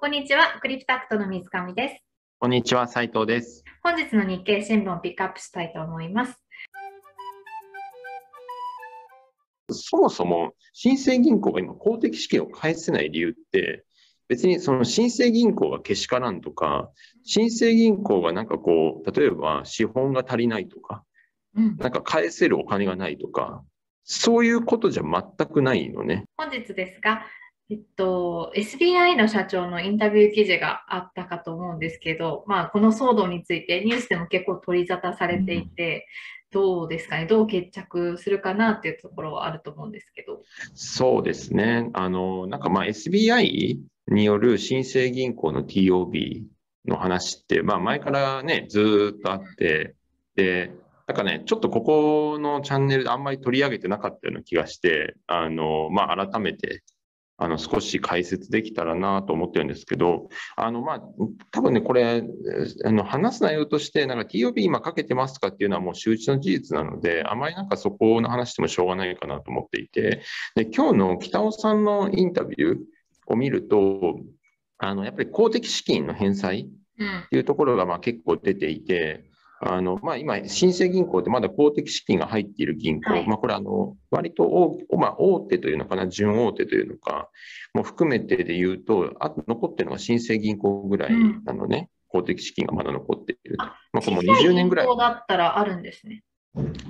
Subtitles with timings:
[0.00, 2.04] こんにちは、クリプタクトの水上です。
[2.38, 3.64] こんにちは、斉藤です。
[3.82, 6.40] 本日の日経新聞をピックアップしたいと思います。
[9.72, 13.84] そもそも新生銀行が今公的資金を返せない理由って、
[14.28, 16.92] 別にその新生銀行がけしからんとか、
[17.24, 21.02] 新生銀行がなんかこう、例えば資本が足りないとか、
[21.56, 23.64] うん、なんか返せるお金がないとか、
[24.04, 26.22] そういうことじゃ全くないのね。
[26.36, 27.26] 本日ですが、
[27.70, 36.06] えっと、SBI の社長のインタビュー記事があったかと思うんですけど、まあ、この騒動についてニュースでも結構取り沙汰されていて、
[36.50, 40.42] どうですかね、どう決着するかなっていうところはあると思うんですけど。
[40.72, 41.90] そうですね。
[41.92, 43.76] あの、なんかまあ SBI
[44.08, 46.44] による新生銀行の TOB
[46.86, 49.94] の話って、まあ前からね、ずーっとあって、
[50.36, 50.72] で、
[51.06, 56.82] なんかね、ちょっとここのチャンネルであんまり取り上げてなかったような気がして、あの、まあ改めて、
[57.40, 61.02] あの、少し解説できたらなと思ってるんですけど、あの、まあ、
[61.52, 62.24] 多分ね、これ、
[62.84, 70.22] あの、話す内容として、なんか TOB 今かけてますかっていうのはもう周知の事実なので、あまりなんかそこの話してもしょうがないかなと思っていて、
[70.56, 72.78] で、今日の北尾さんのインタビュー
[73.28, 74.18] を見ると、
[74.78, 76.68] あの、やっぱり公的資金の返済
[76.98, 77.18] うん。
[77.20, 79.27] っ、ていうところがまあ結構出ていて、
[79.60, 87.28] あの、まあ今、新生銀行ってまだ公的資金が入っている銀行、はいまあこれあの、割と大、まあ大手というのかな、準大手というのか、
[87.74, 91.12] も含めてで言うと、あと残ってるのが新生銀行ぐらい
[91.44, 93.56] なのね、公的資金がまだ残っている。
[93.58, 94.94] あまあこれもう小さ20年ぐらい銀。
[94.94, 96.22] 行だったらあるんですね。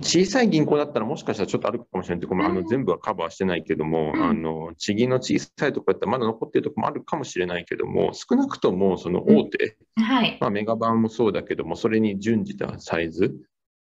[0.00, 2.20] 小さい銀行だったらもしかしたらちょっとあるかもしれない。
[2.20, 4.22] けど、ごめんあのうん全部はカバーしてないけども、うん。
[4.22, 10.38] あの地銀の小さいところだったらまだ残ってるところもあるかもしれないけども、少なくともその大手、はい。
[10.40, 13.34] まあ、メガバンもそうだけども、それに準じたサイズ、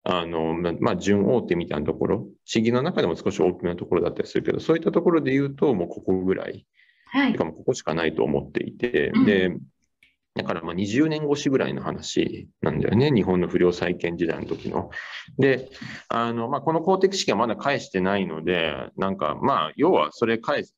[0.03, 6.67] あのまあまあ、準大手みたいなところ、地銀の中でも少し大きめなところだったりするけど、そういったところで言うと、もうここぐらい、
[7.07, 7.33] はい。
[7.33, 7.39] て。
[7.39, 9.25] かもうここしかないと思っていて、うん。
[9.25, 9.57] で、
[10.37, 14.91] だからまあ20年越しぐらいの話なんだよね、日本の不良債権時代の時の。
[15.39, 15.71] で、
[16.09, 20.77] あのまあ、この公的資金はまだ返してないので、なんかまあ、要はそれ返す。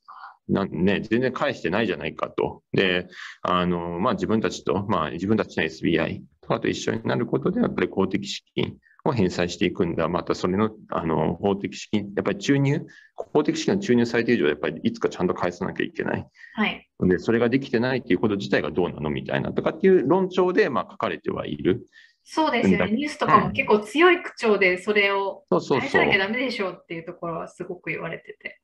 [0.49, 2.63] なんね、全然返してないじゃないかと。
[2.73, 3.07] で、
[3.43, 8.79] あの、まあ自分たちと、まあ自分たちの SBI とかと一緒になることで、やっぱり公的資金
[9.09, 10.09] を返済していくんだ。
[10.09, 16.27] またそれの、あの、法的資金、やっぱり注入、公的資金が注入されている以上、やっぱりいつかちゃんと返さなきゃいけない。
[16.55, 16.89] はい。
[17.01, 21.87] で、それができてないっていうこと自体がどうなのみたいなとかっていう論調で、まあ書かれてはいる。
[22.25, 22.93] そうですよね。
[22.93, 26.19] ニュースとかも結構強い口調でそれをそうそうそう返さなきゃ。
[26.19, 28.61] ダメでしょうっていうところはすごく言われてて。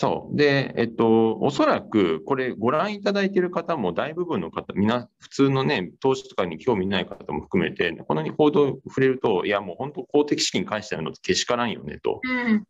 [0.00, 0.34] そう。
[0.34, 12.22] で、えっと、おそらく、これ、ご覧いただいている方も、大部分の方、みんな、普通のね、投資とかに興味ない方も含めて、この報道触れると、いや、もう本当、公的資金返してないのってけしからんよね、と。
[12.22, 12.64] うん。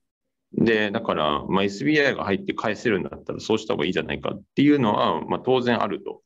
[0.54, 6.22] で、だから、まあ、SBI が入って返せるんだったら、そうした方がいいじゃないかっていうのは、まあ、当然あると、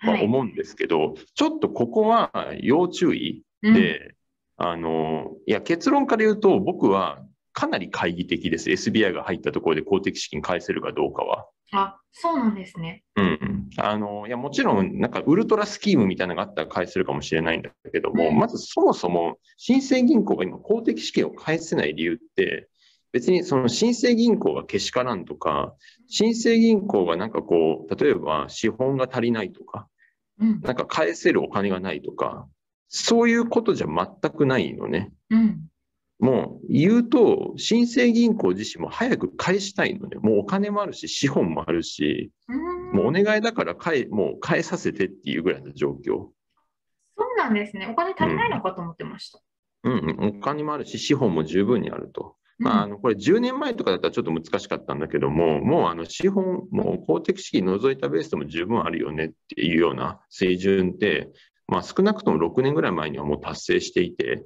[0.00, 0.24] まあはい。
[0.24, 2.32] 思うんですけど、ちょっとここは
[2.62, 4.14] 要注意うんで、
[4.56, 7.22] あの、いや、結論から言うと、僕は
[7.52, 8.70] かなり懐疑的です。
[8.70, 11.46] SBI が入ったところで公的資金返せるかどうかは。
[11.72, 13.02] あ、そうなんですね。
[13.16, 13.70] うん。
[13.78, 22.68] あの、いや、もちろん、なんか、ウルトラスキームみたいなのがあったら返せるかもしれないんだけども、うんまずそもそも、新生銀行が今、公的資金を返せない理由って、
[23.12, 25.74] 別にその新生銀行がけしからんとか、
[26.08, 29.88] 新生銀行がなんかこう、例えば資本が足りないとか、
[30.40, 30.60] うん。
[30.60, 32.46] なんか返せるお金がないとか、
[32.88, 35.12] そういうことじゃ全くないのね。
[35.30, 35.60] うん。
[36.22, 40.18] もう言うと、新生銀行自身も早く返したいのね。
[40.18, 46.04] もうお金もあるし、資本もあるし、うんもうお願いだから返、もう返させてっていうぐらいの状況。
[46.04, 46.32] そ
[47.18, 47.88] うなんですね。
[47.90, 49.40] お金足りないのかと思ってました。
[49.84, 52.36] うんうん、お金もあるし、資本も十分にあると。
[52.58, 61.28] まあ、あのこれ10年前とかだったらちょっと難しかったんだけども、もうあの資本、もう公的資金除いたベースでも十分あるよねっていうような水準って、
[61.66, 64.44] まあ、少なくとも6年ぐらい前にはもう達成していて、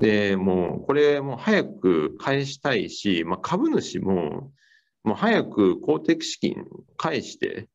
[0.00, 4.52] で、もうこれもう早く返したいし、まあ、株主も
[5.04, 6.64] もう早く公的資金
[6.96, 7.68] 返して、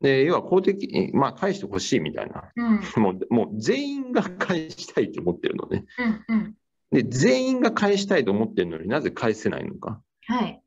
[0.00, 2.66] で、要は公的、まあ、返してほしいみたいな、うん。
[2.66, 3.02] うん。
[3.02, 5.84] もうもう全員が返したいと思ってるのね。
[6.28, 6.36] うん。
[6.36, 6.54] うん。
[6.90, 10.50] で、全員が返したいと思ってるのになぜ返せないのかはい。
[10.50, 10.60] っ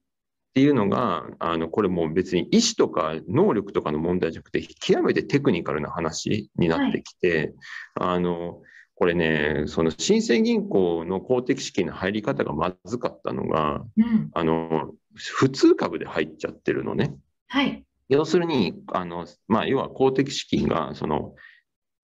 [0.55, 7.53] ていうのが、あの、これもう別に意思とか能力とかの問題じゃなくて、極めてテクニカルな話になってきて、
[7.95, 8.61] あの、
[8.95, 14.29] これね、その新生銀行の公的資金の入り方がまずかったのが、うん。
[14.33, 17.13] あの、普通株で入っちゃってるのね。
[17.47, 17.83] はい。
[18.07, 21.35] 要するに、あの、まあ、要は公的資金が、その、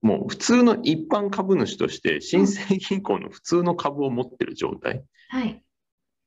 [0.01, 5.03] もう普通の一般株主として、新生銀行の普通の株を持ってる状態。
[5.29, 5.63] はい。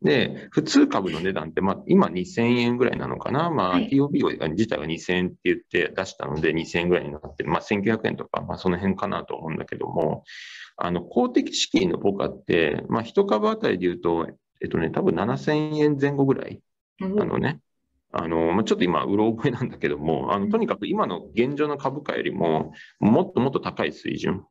[0.05, 3.51] で、普通株の値段って、まあ、今2000円ぐらいなのかな。
[3.51, 7.51] まあ、はい TOB が自体が2000円って言って出したので、2000円ぐらいになってる。
[7.51, 10.25] まあ、1900円とか、まあ、その辺かなと思うんだけども、
[10.77, 14.29] あの、公的資金のポカって、まあ、一株あたりで言うと、
[14.61, 16.61] えっとね、多分7000円前後ぐらい。
[17.00, 17.61] あのね、
[18.12, 24.45] あの、まあ、ちょっと今、うろ覚えなんだけども、あの、とにかく今の現状の株価よりも、もっともっと高い水準うん。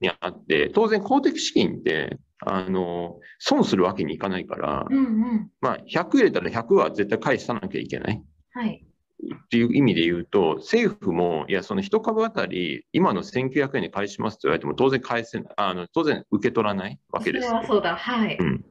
[0.00, 5.50] にあって、当然公的資金って、あの、損するわけにいかないからう、んうん。
[5.60, 8.22] まあ、100入れたら100は絶対返さなきゃいけない。
[8.52, 8.84] はい。
[9.22, 17.52] っていう意味で言うと、政府も、いや、その一株当たり、今の1900円で返しますと言われても、当然返せない、あの当然受け取らないわそけですよ。
[17.52, 17.94] れはそうだ。
[17.94, 18.36] はい。
[18.40, 18.64] うん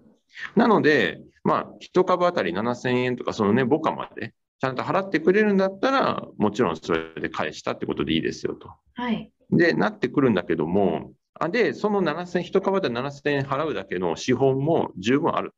[0.56, 8.72] なので、まあ、一株当たり7000円とか、そのね、母価まで、ちゃんと払ってくれるんだったら、もちろんそれで返したってことでいいですよと。
[8.94, 9.32] はい。
[9.52, 15.54] で、なってくるんだけども、あで、その7000、一株当たり7000円払うだけの資本も十分ある。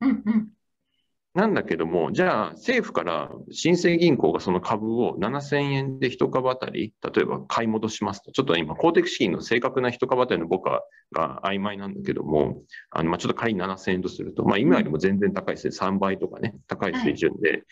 [0.00, 0.48] うんうん。
[1.36, 10.82] なんだけども、じゃあ政府から新生銀行がその株を7000円で一株当たり、例えば買い戻しますと、ちょっと今、公的資金の正確な一株当たりの僕は
[11.12, 17.64] が曖昧なんだけども、あのまあちょっと仮に7000円とすると、まあ、今よりも全然高いですね、3倍とかね、高い水準で、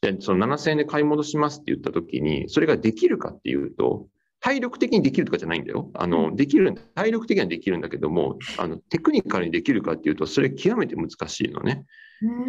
[0.00, 4.08] でその7000円で買い戻しますって言ったときに、それができるかっていうと、
[4.46, 5.90] 体力的にできるとかじゃないんだよ。
[5.94, 11.84] あのできる体力的にはできるんだけども、あのテクニカルにできるかっていうと、それ極めて難しいのね。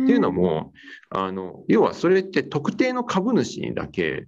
[0.04, 0.74] っていうのも、
[1.10, 4.28] あの、要はそれって特定の株主にだけ、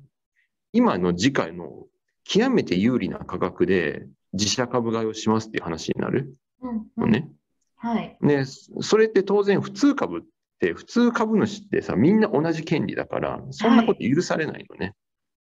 [0.74, 1.86] 今の時価の
[2.24, 6.34] 極めて有利な価格で自社株買いをしますっていう話になる
[6.64, 6.86] うんうん。
[6.98, 7.30] のね。
[7.76, 8.18] はい。
[8.24, 10.22] で、それって当然普通株っ
[10.60, 14.96] て、普通株主ってさ、みんな同じ権利だから、そんなこと許されないのね。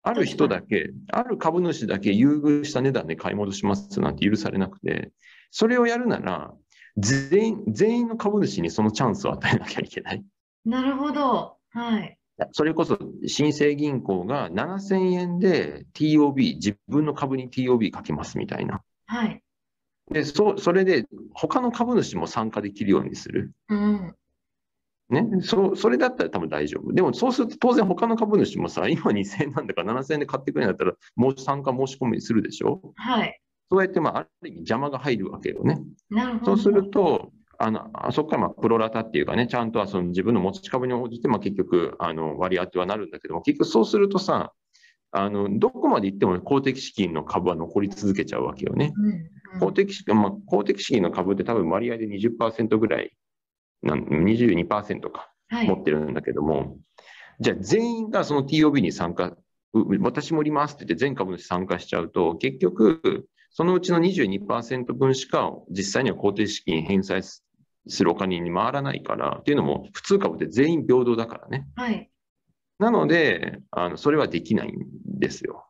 [0.07, 5.11] ある人だけ、ある株主だけ優遇した値段で買い戻しますなんて許されなくて、
[5.51, 6.53] それをやるなら、
[6.97, 10.23] 全員、全員の株主にそのチャンスを与えなきゃいけない。
[10.65, 11.57] なるほど。
[11.71, 12.17] はい。
[12.53, 18.81] それこそ新生銀行が7000円で TOB、自分の株に TOB かけますみたいな。
[19.07, 19.43] はい。
[20.09, 23.51] で、そそれで他の株主も参加できるようにする。
[23.67, 24.15] うん。
[25.09, 26.91] ね、そそれだったら多分大丈夫。
[26.91, 32.81] でもそうすると当然他の株主もさ、 今2000円なんだから7000円で買ってくれるんだったら、もう参加申し込みするでしょ？
[32.95, 33.39] はい。
[33.69, 35.81] そうやって、まあ、ある意味邪魔が入るわけよね。
[36.09, 36.57] なるほど。
[36.57, 44.53] そうすると、あのあそこからまあプロラタっていうかね、ちゃんとはその自分の持ち株に応じて、まあ、結局あの割り当てはなるんだけども、結局そうするとさ、
[45.11, 48.93] あのどこまで行っても公的資金の株は残り続けちゃうわけよね。
[48.95, 53.13] うんうん公的資まあ、公的資金の株って多分割合で20%ぐらい
[53.83, 56.77] 22%かはい持ってるんだけども、
[57.39, 59.37] じゃあ全員がその TOB に参加、
[59.73, 67.43] う私もおりますって言って全株主参加しちゃうと、結局、そのうちの22%分しか実際には公的資金返済す
[67.89, 71.67] するお金に回らないから、っていうのも普通株って全員平等だからね。
[71.75, 72.09] はい。
[72.79, 74.73] なので、あのそれはできないん
[75.05, 75.65] ですよ。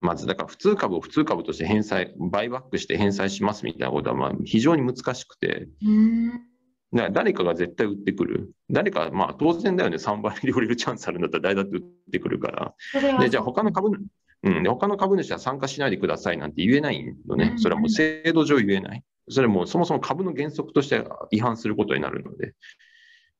[0.00, 6.55] まず、だから普通株を普通株として返済、バイバックして返済しますみたいなことはまあ非常に難しくて、うーん。
[6.92, 8.52] 誰かが絶対売ってくる。
[8.70, 12.74] 誰か、まあ当然だよね、3倍で売れるチャンスあるんだったら誰だって売ってくるから。
[13.18, 14.00] で、じゃあ他の株主、
[14.44, 17.36] うん、で他の株主は参加しないでくださいなんて言えないの。
[17.36, 19.02] ねそれはもう制度上言えない。
[19.28, 22.48] それはもうそもそも株の原則として違反することになるので。
[22.48, 22.52] っ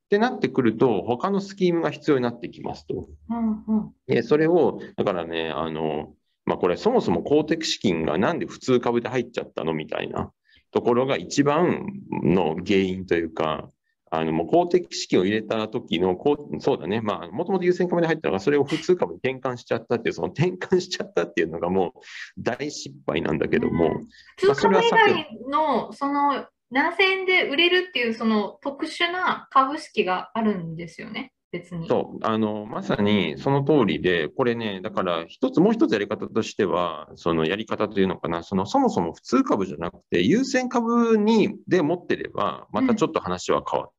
[0.08, 3.08] てなってくると、他のスキームが必要になってきますと。
[3.28, 3.92] うんうん。
[4.06, 6.14] で、それを、だからね、あの、
[6.44, 10.30] まあ、これそもそも公的資金がなんで普通株で入っちゃったのみたいな
[10.72, 11.86] ところが一番
[12.22, 13.70] の原因というか、
[14.10, 22.00] あの、もう公的資金を入れた時の、こうそうだね、まあ、もともと優先株で入ったのが、それを普通株に転換しちゃったっていう、その転換しちゃったっていうのがもう
[22.38, 24.00] 大失敗なんだけども、
[24.38, 31.88] 普通株以外の、その、7000円で売れるっていう、その特殊な株式があるんですよね、別に。
[31.88, 43.90] そう、あの、まさにその通りで、これね、だから一つ、もう一つやり方としては、そのやり方というのかな、その、そもそも普通株じゃなくて、優先株に、で持ってれば、またちょっと話は変わる。
[43.90, 43.96] うんうん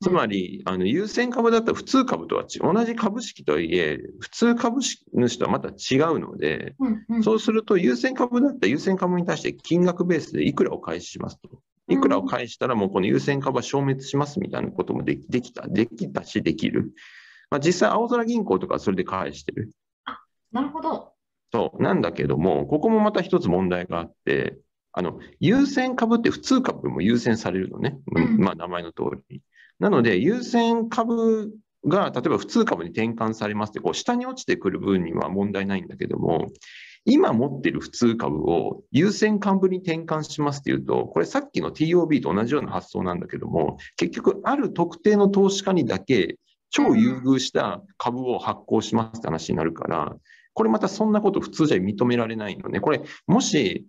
[0.00, 11.60] つまり、あの、優先株だったら普通株とは同じ株式とはいえ、普通株主とはまた違うので、うんうんそうすると優先株だったら優先株に対して金額ベースでいくらを返しますと。
[11.88, 16.92] いくらを返したらもうこの優先株は消滅しますみたいなこともできできた、できたしできる。
[17.50, 19.70] まあ、実際、青空銀行とかはそれで返してる。
[20.52, 21.12] なるほど。
[21.52, 21.82] そう。
[21.82, 24.58] なんだけども、ここもまた一つ問題があって、
[24.92, 27.98] あの、優先株って普通株も優先されるのね。
[28.14, 29.42] うんまあ、名前の通り。
[29.78, 31.52] なので、優先株
[31.86, 36.48] が、例えば普通株に転換されますって、こう、下に落ちてくる分には問題ないんだけども、
[37.06, 46.38] 今持ってる普通株を優先株に転換しますっていうと、これさっきの TOB と同じような発想なんだけども、結局ある特定の投資家にだけ
[46.70, 50.16] 超優遇した株を発行しますって話になるから、
[50.54, 52.80] これまたそんなこと普通じゃ認められないのね。
[52.80, 53.86] これ、もし、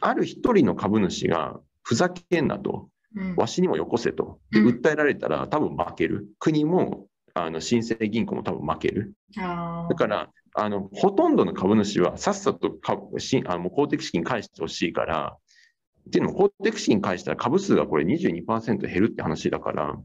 [0.00, 6.26] ある一人の株主がふざけんなと、うんわしにもよこせと、訴えられたら多分負ける。
[6.40, 9.14] 国も、あの、新生銀行も多分負ける。
[9.38, 15.36] あだから、あの、ほとんどの株主はさっさとかしあの公的資金返してほしいから、
[16.06, 19.96] っていうのも公的資金返したら株数がこれ22%減るって話だから、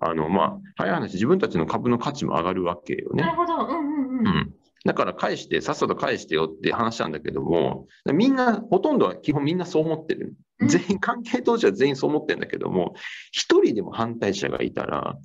[0.00, 3.36] あの、まあ、早い話、自分たちの株の価値も上がるわけよねなる。
[3.36, 3.54] ほど。
[3.54, 4.26] うんうんううん。
[4.26, 4.54] ん。
[4.84, 10.34] だから返して、さっさと返してよって話なんだけども、みんな、ほとんどは基本みんなそう思ってる。
[10.60, 12.94] うん全員、関係当事者は全員そう思ってるんだけども、
[13.32, 15.16] 一人でも反対者がいたら、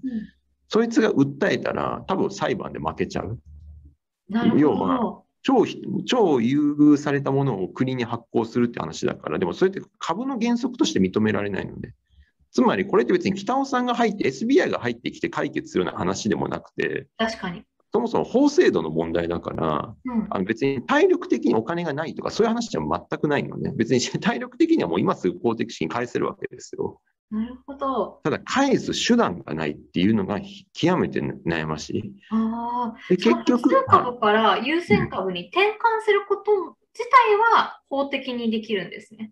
[0.70, 3.38] そいつが訴えたら、多分裁判で負けちゃう。
[4.30, 5.22] 要は。
[5.42, 11.94] 超ひ、超優遇されたものを国に発行するって話だから、でもそれって株の原則として認められないので。
[12.52, 17.64] つまりこれって別に北尾さんが入って、SBI が入ってきて解決するような話でもなくて、確かに。
[17.94, 23.72] そもそも法制度の問題だから、うんあの別に体力的にお金がないとか、そういう話は全くないのね。
[23.76, 27.00] 別に体力的にはもう今すぐ公的資金返せるわけですよ。
[27.32, 28.22] なるほど。
[28.24, 32.14] ただ、返す手段がないっていうのがひ極めて悩ましい。
[32.32, 33.00] ああ。
[33.10, 35.74] で結局、株から優先株に転換
[36.06, 36.52] すること
[36.98, 39.32] 自体は法的にできるんですね。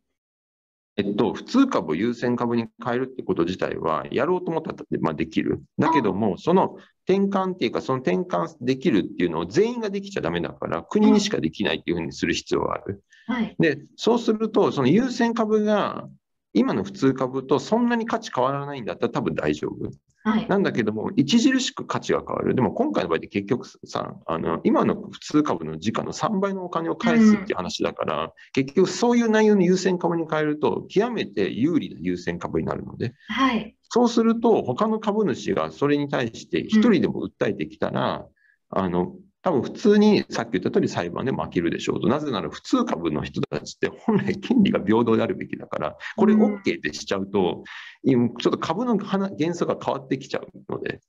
[0.95, 5.63] えっと、普通株を優先株に変えるってこと自体は、やろうと思ったら、まあ、できる。
[5.79, 13.03] だけども、その転換っていうか、その転換できるっていうのを全員ができちゃダメだから、国にしかできないっていうふうにする必要がある。
[13.25, 13.55] はい。
[13.57, 16.07] で、そうすると、その優先株が、
[16.53, 19.91] 今の普通株とそんなに価値変わらないんだったら多分大丈夫。
[20.25, 20.47] はい。
[20.47, 22.55] なんだけども、著しく価値が変わる。
[22.55, 33.75] でも今回の場合って結局さ、あの、今の普通株の時価の3倍のお金を返すっていう話だから、結局そういう内容の優先株に変えると、極めて有利な優先株になるので、はい。
[33.89, 38.25] そうすると、他の株主がそれに対して一人でも訴えてきたら、
[38.69, 42.07] あの、多分普通にさっき言った通り裁判で負けるでしょうと。
[42.07, 47.63] なぜなら普通株の人たちって本来権利が平等であるべきだから、これうん OK ってしちゃうと、
[48.03, 51.01] 今ちょっと株の原原則が変わってきちゃうので、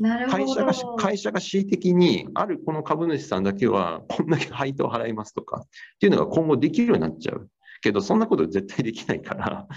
[0.00, 0.96] なるほ会社がど。
[0.96, 5.68] 会社が恣意的に、あるこの株主さんだけはこんだけ配当払いますとかっ
[6.00, 7.48] ていうのが今後できるようになっちゃう。
[7.82, 9.68] けど、そんなこと絶対できないから、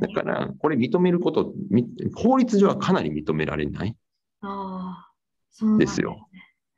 [0.00, 3.96] だ確から、これ認めること、み法律上はかなり認められない。
[4.40, 5.12] ああ。
[5.52, 6.28] そうなんですよ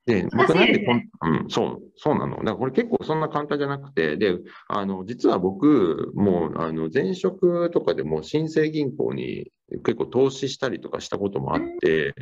[0.06, 2.37] で、難僕なんですこんうん、そう、そうなの。
[2.37, 4.37] だからこれ結構そんな簡単じゃなくて、で、
[4.68, 9.50] あの、実は僕、もう、あの、前職とかでも新生銀行に
[9.84, 12.14] 結構投資したりとかしたこともあって、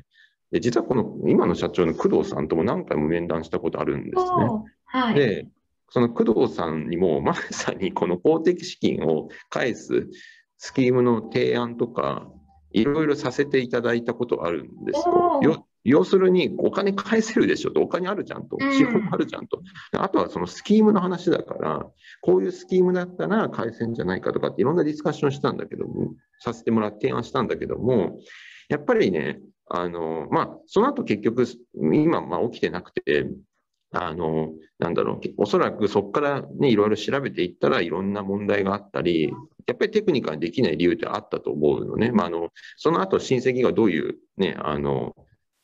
[0.53, 4.29] で、実はこの、今の社長の工藤さんとも何回も面談したことあるんですね。
[4.85, 5.15] はい。
[5.15, 5.49] で、
[5.89, 10.09] その工藤さんにも、まさにこの公的資金を返す
[10.57, 12.31] スキームの提案とか、
[12.71, 14.99] いろいろさせていただいたことあるんです
[15.43, 19.61] よ要するに、お金返せるでしょと、お金あるじゃんとうん、資本あるじゃんと。
[19.93, 21.87] あとはそのスキームの話だから、
[22.21, 28.19] こういうスキームだったら返せんじゃないかとかっていろんなディスカッションしたんだけども、させてもらって提案したんだけども、
[28.69, 33.29] やっぱりね、あの、まあ、その後結局、今、まあ、起きてなくて、
[33.93, 39.33] あの、なんだろう、おそらくそこからね、いろいろ調べていったらいろんな問題があったり、
[39.67, 42.11] やっぱりテクニカルにできない理由ってあったと思うのね。
[42.11, 45.15] まあ、あの、その後、親戚がどういうね、あの、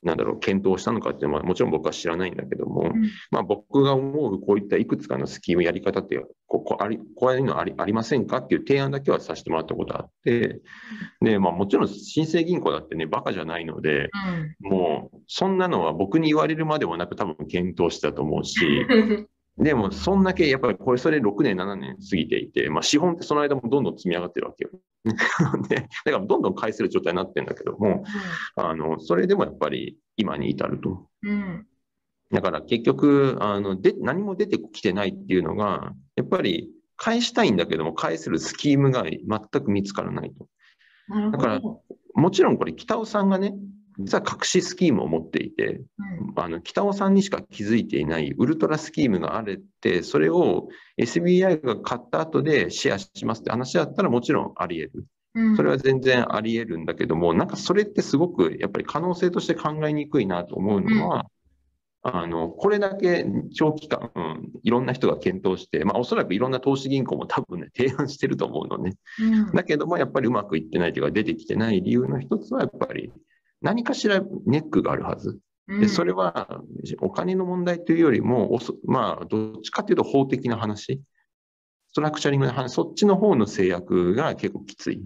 [0.03, 10.61] なんだろう、検討をしたのかっていうのは、まあもちろん僕は知らないんだけども、うんまあ僕が思うこういったいくつかのスキームやり方って、ここあり、こういうのありありませんかっていう提案だけはさせてもらったことあって、
[11.21, 14.09] で、まあもちろん新生銀行だってね、バカじゃないので、
[14.61, 19.29] もう、そんなのは僕に言われるまでもなく多分検討してたと思うし、うん。
[19.59, 24.71] でも、そんだけ、やっぱりこれ、それ6年、7年過ぎていて、まあ、資本ってその間もどんどん積み上がってるわけよ。
[25.69, 28.05] で、だからどんどん返せる状態になってるんだけども、
[28.57, 31.09] あの、それでもやっぱり今に至ると。
[31.23, 31.67] うん。
[32.31, 39.19] だから結局、あの、で、何も出てきてないっていうのが、やっぱり返したいんだけども、返せるスキームが全
[39.65, 40.49] く見つからないと。
[41.33, 41.83] だからど。
[42.15, 43.55] もちろんこれ、北尾さんがね、
[43.99, 46.03] 実は隠しスキームを持っていて、う
[46.33, 46.33] ん。
[46.37, 55.07] あの北尾さんにしか気づいていないウルトラスキームがあるって、それを SBI が買った後でシェアしますって話だったらもちろんあり得る。
[55.35, 55.57] うん。
[55.57, 61.27] それは全然あり得るんだけども、なんかそれってすごくやっぱり可能性として考えにくいなと思うのは、
[62.03, 68.97] あの、これだけ長期間、うんいろんな人が検討して、まあおそらくいろんな投資銀行も多分ね、 提案してると思うのね。
[69.21, 69.53] うん。
[69.53, 73.13] だけどもやっぱりうまくいってないというか出てきてない理由の一つはやっぱり
[73.61, 75.31] 何かしらネックがあるはず。
[75.69, 76.63] うんで、それは
[77.03, 81.03] お金の問題というよりも、まあ、どっちかというと法的な話、
[81.91, 85.03] ストラクチャリングの話、そっちの方の制約が結構きつい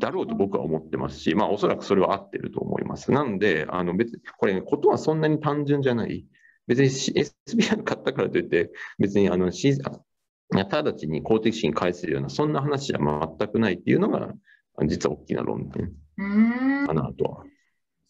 [0.00, 3.12] だろうと僕は思ってますし、まあ、おそらくそれは合ってると思います。
[3.12, 6.26] なので、あの別に、これ、ね、ことはそんなに単純じゃない。
[6.66, 14.32] 別に SBI 買ったからといって、別にあの、直ちに公的資金返せるような、そんな話じゃ全くないっていうのが、
[14.86, 15.92] 実は大きな論点
[16.86, 17.44] かなとは。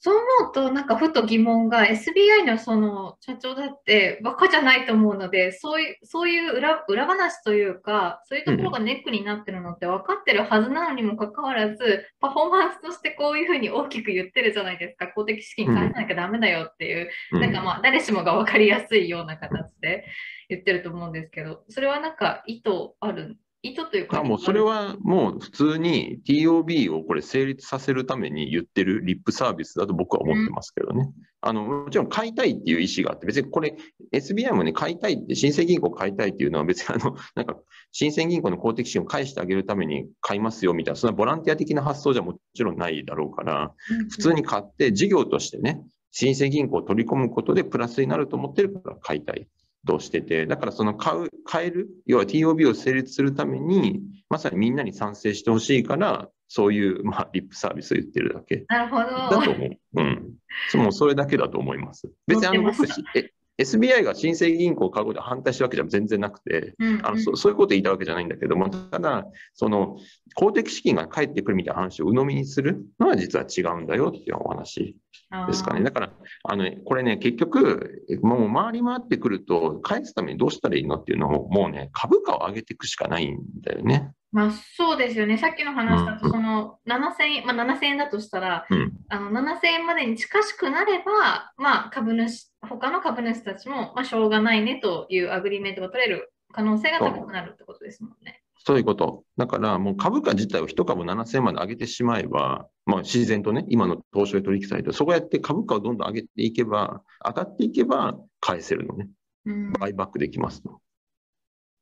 [0.01, 17.41] そう思うと、なんかふと疑問が、SBI のその社長だってバカじゃないと思うので、そういう、そういう裏、裏話というか、そういうところがネックになってるのって分かってるはずなのにもかかわらず、パフォーマンスとしてこういうふうに大きく言ってるじゃないですか、公的資金返さなきゃダメだよっていう、うん。
[17.41, 20.05] なんかまあ、誰しもが分かりやすいような形で
[20.49, 22.71] 言ってると思うんですけど、それはなんか意図
[23.01, 31.11] ある、意図というか、あもうそれはもう普通に TOB をこれ成立させるために言ってるリップサービスだと僕は思ってますけどね。
[31.41, 33.77] あのもちろん買いたいっていう意思があって、別にこれ
[34.13, 37.57] SBI もね、買いたいって、新生銀行買いたいっていうのは別にあの、 なんか、
[37.93, 44.09] 新生銀行の公的資金を返してあげるために買いますよみたいな、そんなボランティア的な発想じゃもちろんないだろうから、うん。
[44.09, 49.47] 普通に買って事業としてね、新生銀行を取り込むことでプラスになると思ってるから買いたい
[49.87, 59.43] としてて、だからその買う、買える、要は TOB を成立するために、まさにみんなに賛成してほしいから、そういう、まあ、リップサービスを言ってるだけなるほだど。
[59.43, 59.79] と思う。
[59.95, 60.35] うん。
[60.71, 62.11] そもうそれだけだと思います。
[62.27, 69.99] 別にあの僕え SBI が新生銀行を買うことに反対したわけじゃ全然なくて、うんあのそそういうことを言いたわけじゃないんだけども、ただ、その
[70.35, 74.97] 公的資金が返ってくるみたいな話を鵜呑みにするのは実は違うんだよっていうお話
[75.49, 75.83] ですかね。
[75.83, 76.13] だから、
[76.45, 84.13] あのこれね、結局、もう回り回ってくると、返すためにどうしたらいいのっていうのを、もうね、株価を上げていくしかないんだよね。
[84.31, 85.39] まあそうですよね。
[85.39, 98.43] さっきの話だと、うんその7000円、まあ7000円だとしたら、うんあの7000円までに近しくなれば、まあ株主、他の株主たちも、まあしょうがないねというアグリメントが取れる可能性が高くなるってことですもんね。
[98.59, 99.25] そういうこと。
[99.37, 109.09] だからもう株価自体を一株7000円まで上げてしまえば、まあ、自然とね、今の東証取引サイト、そこやって株価をどんどん上げていけば、上がっていけば返せるのね。
[109.47, 110.81] うん、バイバックできますと。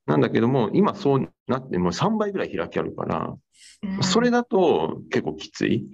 [0.07, 3.39] なんだけども、今そうなって、もう3倍ぐらい開きあるから、うん
[4.03, 5.87] それだと結構きつい。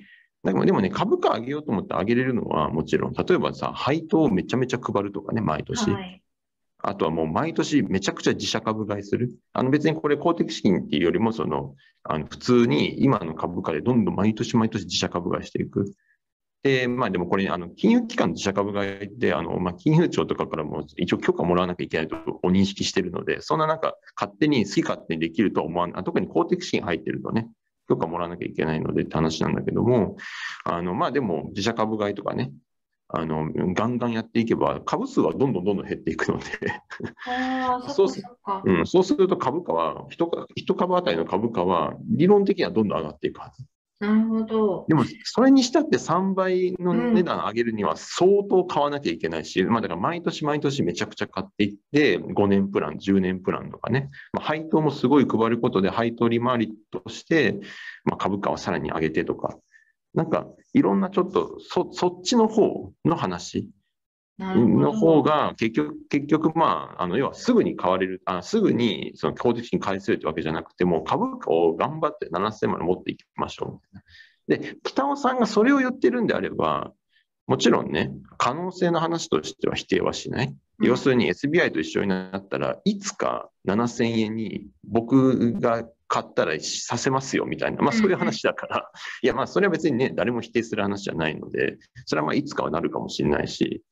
[0.45, 5.91] だからでもね、株価上げようと思って上げれるのはもちろん、例えばさ、配当をめちゃめちゃ配るとかね、毎年。
[5.91, 6.23] はい。
[6.85, 9.37] あとはもう毎年めちゃくちゃ自社株買いする。
[9.53, 15.93] あの別にこれ公的資金っていうよりも、その、あの普通に今の株価でどんどん毎年毎年自社株買いしていく。
[16.62, 26.05] で、まあでもこれ、あの、金融機関の自社株買いって、あの、まあ金融庁とかからも一応許可もらわなきゃいけないとお認識してるので、そんななんか勝手に好き勝手にできるとは思わない。
[26.05, 27.48] 特に公的資金入ってるとね、
[27.88, 30.16] 許可もらわなきゃいけないのでって話なんだけども、
[30.64, 32.53] あの、まあでも自社株買いとかね、
[33.14, 36.44] あの、ガンガンやっていけば、株数はどんどんどんどん減っていくので、
[37.88, 38.62] そそうっかそっか。
[38.64, 43.64] うん、そうすると株価は、一株一株当たりの株価は、理論的にはどんどん上がっていくはず。
[44.03, 44.85] なるほど。
[44.88, 57.61] でも、それにしたって3倍の値段上げるには相当買わなきゃいけないし、まあだから毎年毎年めちゃくちゃ買っていって、5年プラン、10年プランとかね、まあ、配当もすごい配ることで、配当利回りとして、
[58.05, 59.57] まあ、株価をさらに上げてとか、
[60.15, 63.71] なんかいろんなちょっとそそっちの方の話。
[64.38, 73.99] の方が結局、結局まあ、あの要はすぐに買われる、あすぐにその公的資金返せるってわけじゃなくて、もう株価を頑張って7000まで持っていきましょう。
[74.49, 76.92] で、北尾さんがそれを言ってるんであれば、
[77.47, 80.55] もちろんね、可能性の話としては否定はしない。
[80.79, 80.87] うん。
[80.87, 88.90] 要するに SBI と一緒になったらいつか7000円に僕が買ったらさせますよみたいな、まあそういう話だから、
[89.23, 93.83] いやまあそれは別にね、誰も否定する話じゃないので、それはまあいつかはなるかもしれないし、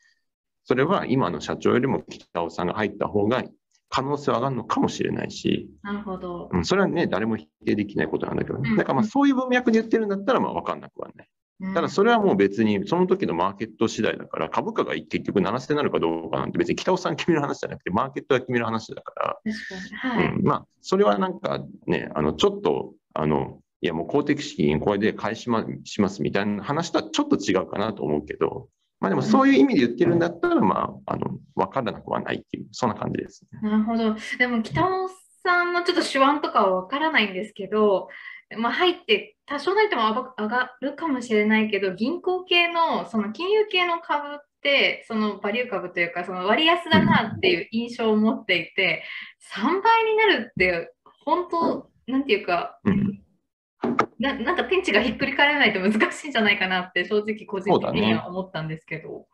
[0.64, 3.42] それは今の社長よりも北尾さんが入った方が
[3.88, 6.48] 可能性は上がるのかもしれないし、なるほど。
[6.52, 8.70] うん、それはね、誰も否定できないことなんだけどね。
[8.70, 11.28] うんだからまあそういう文脈で言ってるんだったらまあ分かんなくはない。
[11.74, 19.38] ただそれはもう別にその時のマーケット次第だから、株価が結局7000になるかどうかなんて別に北尾さん決める話じゃなくて、マーケットが決める話だから。
[20.00, 20.26] はい。
[20.26, 28.68] うん、まあ、それはなんかね、あの、ちょっと、あの、いやもう公的資金これで返しましますみたいな話とはちょっと違うかなと思うけど、
[29.00, 33.70] まあでもそういう意味で言ってるんだったら、まあ、あの、わからなくはないっていう、そんな感じですね。
[33.70, 34.14] なるほど。
[34.38, 35.08] でも北尾
[35.42, 38.08] さんのちょっと手腕とかはわからないんですけど、
[38.58, 40.02] まあ、入って多少なりとも
[40.38, 49.04] 上がるかもしれないけど、銀行系のその金融系の株って、そのバリュー株というか、その割安だなっていう印象を持っていて、
[49.54, 50.92] 3倍になるって、
[51.24, 53.19] 本当、なんていうか、うん。
[54.20, 59.26] ななんか天地がひっくり返らないと難しいんじゃないかなって、正直個人的には思ったんですけど。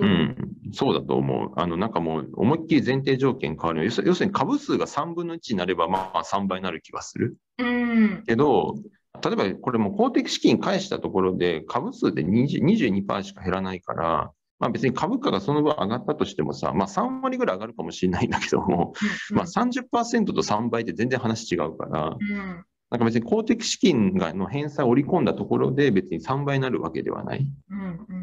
[0.00, 0.06] う？
[0.06, 0.36] ん、
[0.72, 1.52] そうだと思う。
[1.56, 4.00] あの、なんかもう、思いっきり前提条件変わる要す。
[4.00, 7.36] るに株数が3分の1になれば、まあ3倍になる気がする。
[7.58, 8.24] うん。
[8.26, 8.74] けど、
[9.22, 18.94] 例えばこれも公的資金返したところで、株数で20 22%しか減らないから、まあ別に株価がその分上がったとしてもさ、まあ3割ぐらい上がるかもしれないんだけども、
[19.30, 27.46] うんうん、まあ30%と3倍って全然話違うから、うんなんか別に公的資金がの返済を織り込んだところで別に3倍になるわけではない。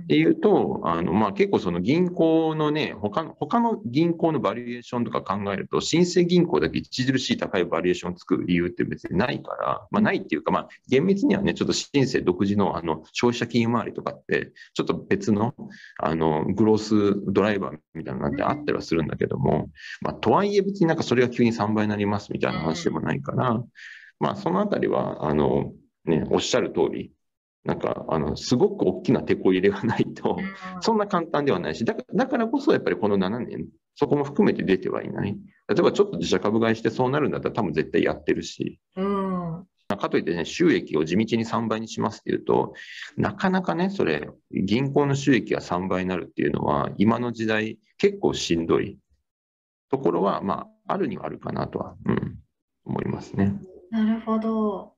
[0.03, 15.55] っていうと、あの、まあ、結構その銀行のね、他の、他の銀行のバリエーションとか考えると、新生銀行だけ著しい高いバリエーションを作る理由って別にないから、まあ、ないっていうか、まあ、厳密にはね、ちょっと新生独自のあの、消費者金融周りとかって、ちょっと別の、
[15.97, 23.63] あの、グロースドライバーみたいなのがあったりはするんだけども、まあ、とはいえ別になんかそれが急に3倍になりますみたいな話でもないから、
[24.19, 25.73] まあ、そのあたりは、あの、
[26.05, 27.11] ね、おっしゃる通り、
[27.63, 30.37] なんか、あの、すごく大きな手こ入れがないと、
[30.81, 35.37] そんな簡単ではないし、だからだからこそやっぱりこの7年、そこも含めて出てはいない。
[35.67, 38.79] 例えばちょっと自社株買いしてそうなるんだったら多分絶対やってるし。
[38.95, 42.73] うん、かといってね、収益を地道に3倍にしますっていうと、
[43.17, 48.97] なかなかね、それ、銀行の収益が3倍になるっていうのは、今の時代結構しんどい
[49.89, 52.37] ところは、まあ、あるにはあるかなとは、うん、
[52.85, 53.59] 思いますね。
[53.91, 54.93] なるほど。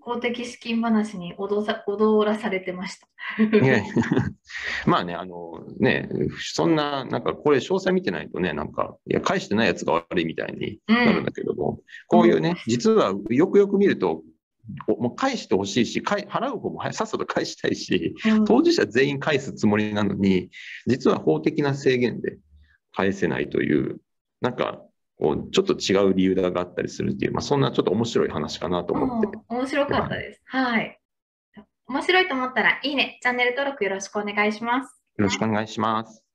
[0.00, 3.08] 公的資金話に踊さ踊らされてました。
[4.86, 14.22] まあね、あのね、そんな、なんかこれ詳細見てないとね、なんか、いや、返してないやつが悪いみたいになるんだけども、うん、こういうね、実はよくよく見ると、
[14.86, 18.14] もう返してほしいし、払う方もさっさと返したいし、
[18.46, 20.50] 当事者全員返すつもりなのに、
[20.86, 22.38] 実は法的な制限で
[22.92, 23.98] 返せないという、
[24.40, 24.82] なんか、
[25.18, 29.38] こうちょっと違う理由があったりするっていう、まあ、そんなちょっと面白い話かなと思って。
[29.48, 30.40] 面白かったです。
[30.44, 30.98] はい。
[31.88, 35.02] 面白いと思ったら、いいね、チャンネル登録よろしくお願いします。
[35.16, 36.27] よろしくお願いします。